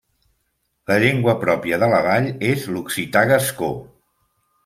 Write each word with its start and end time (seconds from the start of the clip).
La 0.91 0.95
llengua 1.03 1.35
pròpia 1.43 1.79
de 1.83 1.91
la 1.91 2.01
vall 2.07 2.31
és 2.53 2.65
l'occità 2.77 3.23
gascó. 3.35 3.69